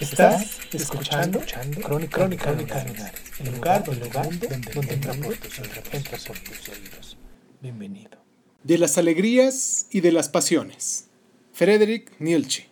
[0.00, 1.40] Estás escuchando,
[1.82, 5.78] Crónica, Crónica, el lugar, el lugar donde, donde entra por tus oídos.
[5.92, 7.16] Entra por tus oídos.
[7.62, 8.18] Bienvenido.
[8.64, 11.06] De las alegrías y de las pasiones.
[11.52, 12.66] Friedrich Nietzsche.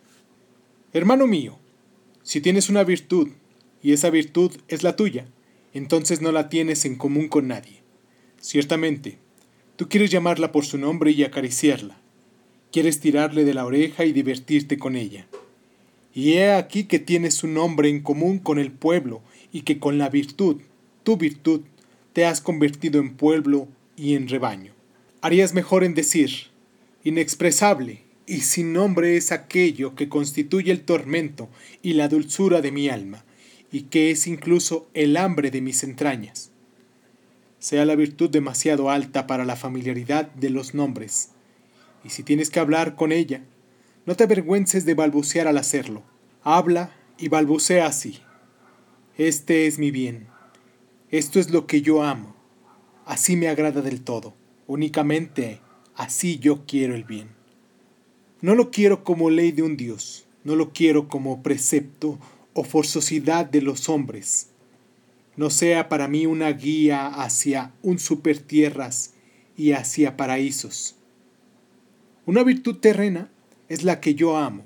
[0.93, 1.59] Hermano mío,
[2.25, 3.29] si tienes una virtud
[3.83, 5.27] y esa virtud es la tuya,
[5.75, 7.83] entonces no la tienes en común con nadie.
[8.41, 9.19] Ciertamente,
[9.77, 12.01] tú quieres llamarla por su nombre y acariciarla.
[12.73, 15.29] Quieres tirarle de la oreja y divertirte con ella.
[16.15, 19.99] Y he aquí que tienes un nombre en común con el pueblo y que con
[19.99, 20.61] la virtud,
[21.03, 21.63] tu virtud,
[22.13, 24.75] te has convertido en pueblo y en rebaño.
[25.21, 26.31] Harías mejor en decir,
[27.05, 31.49] inexpresable y sin nombre es aquello que constituye el tormento
[31.83, 33.25] y la dulzura de mi alma,
[33.71, 36.51] y que es incluso el hambre de mis entrañas.
[37.59, 41.31] Sea la virtud demasiado alta para la familiaridad de los nombres,
[42.05, 43.43] y si tienes que hablar con ella,
[44.05, 46.03] no te avergüences de balbucear al hacerlo.
[46.43, 48.19] Habla y balbucea así.
[49.17, 50.27] Este es mi bien.
[51.11, 52.35] Esto es lo que yo amo.
[53.07, 54.35] Así me agrada del todo.
[54.67, 55.61] Únicamente
[55.95, 57.29] así yo quiero el bien.
[58.41, 60.27] No lo quiero como ley de un Dios.
[60.45, 62.19] No lo quiero como precepto
[62.55, 64.49] o forzosidad de los hombres.
[65.37, 69.15] No sea para mí una guía hacia un supertierras
[69.57, 70.97] y hacia paraísos.
[72.27, 73.32] Una virtud terrena
[73.73, 74.65] es la que yo amo.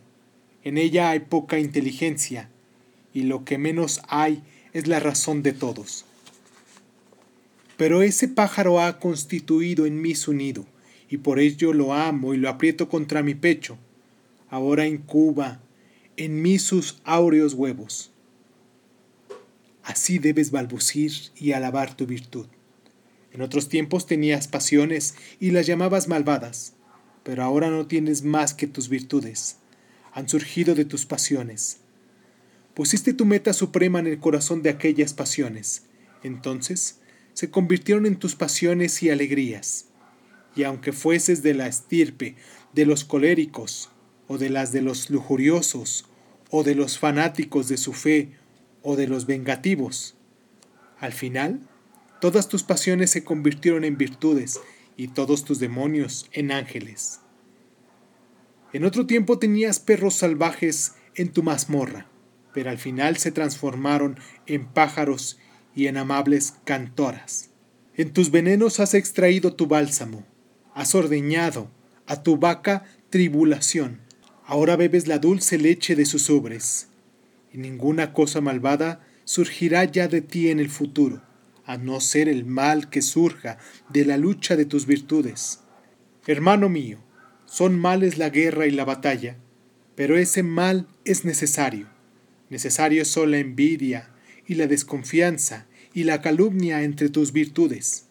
[0.65, 2.51] En ella hay poca inteligencia,
[3.15, 6.05] y lo que menos hay es la razón de todos.
[7.77, 10.67] Pero ese pájaro ha constituido en mí su nido,
[11.09, 13.79] y por ello lo amo y lo aprieto contra mi pecho.
[14.51, 15.61] Ahora incuba
[16.17, 18.11] en mí sus áureos huevos.
[19.85, 22.47] Así debes balbucir y alabar tu virtud.
[23.33, 26.73] En otros tiempos tenías pasiones y las llamabas malvadas
[27.27, 29.57] pero ahora no tienes más que tus virtudes.
[30.13, 31.79] Han surgido de tus pasiones.
[32.73, 35.83] Pusiste tu meta suprema en el corazón de aquellas pasiones.
[36.23, 37.01] Entonces
[37.33, 39.87] se convirtieron en tus pasiones y alegrías.
[40.55, 42.37] Y aunque fueses de la estirpe
[42.75, 43.91] de los coléricos,
[44.29, 46.05] o de las de los lujuriosos,
[46.51, 48.31] o de los fanáticos de su fe,
[48.83, 50.15] o de los vengativos,
[51.01, 51.59] al final,
[52.21, 54.61] todas tus pasiones se convirtieron en virtudes
[54.97, 57.21] y todos tus demonios en ángeles.
[58.73, 62.07] En otro tiempo tenías perros salvajes en tu mazmorra,
[62.55, 65.39] pero al final se transformaron en pájaros
[65.75, 67.51] y en amables cantoras.
[67.95, 70.27] En tus venenos has extraído tu bálsamo,
[70.75, 71.71] has ordeñado
[72.07, 74.01] a tu vaca tribulación.
[74.45, 76.89] Ahora bebes la dulce leche de sus ubres,
[77.53, 81.26] y ninguna cosa malvada surgirá ya de ti en el futuro
[81.67, 83.59] a no ser el mal que surja
[83.91, 85.61] de la lucha de tus virtudes.
[86.27, 86.99] Hermano mío,
[87.45, 89.37] son males la guerra y la batalla,
[89.97, 91.89] pero ese mal es necesario.
[92.51, 94.11] Necesario son la envidia
[94.47, 98.07] y la desconfianza y la calumnia entre tus virtudes.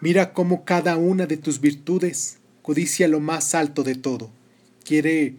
[0.00, 4.32] Mira cómo cada una de tus virtudes codicia lo más alto de todo,
[4.84, 5.36] quiere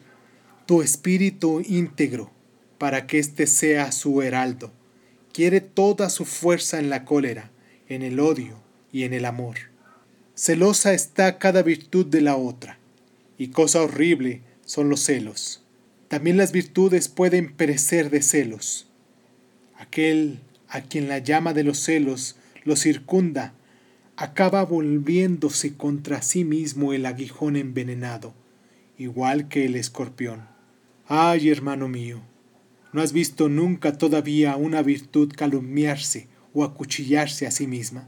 [0.65, 2.31] tu espíritu íntegro
[2.77, 4.71] para que éste sea su heraldo
[5.33, 7.51] quiere toda su fuerza en la cólera,
[7.89, 8.55] en el odio
[8.91, 9.57] y en el amor.
[10.35, 12.77] Celosa está cada virtud de la otra,
[13.37, 15.63] y cosa horrible son los celos.
[16.07, 18.87] También las virtudes pueden perecer de celos.
[19.77, 20.39] Aquel
[20.69, 23.53] a quien la llama de los celos lo circunda,
[24.15, 28.33] acaba volviéndose contra sí mismo el aguijón envenenado,
[28.97, 30.47] igual que el escorpión.
[31.07, 32.21] Ay, hermano mío,
[32.93, 38.07] ¿No has visto nunca todavía una virtud calumniarse o acuchillarse a sí misma?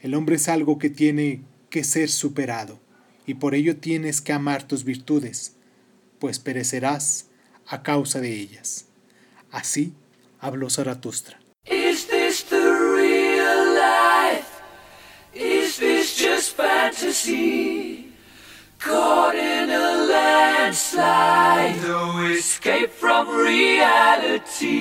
[0.00, 2.78] El hombre es algo que tiene que ser superado,
[3.26, 5.56] y por ello tienes que amar tus virtudes,
[6.20, 7.26] pues perecerás
[7.66, 8.86] a causa de ellas.
[9.50, 9.94] Así
[10.38, 11.40] habló Zaratustra.
[11.66, 14.46] Is this the real life?
[15.34, 18.12] Is this just fantasy?
[18.78, 21.31] Caught in a landslide,
[21.70, 24.72] no escape from reality.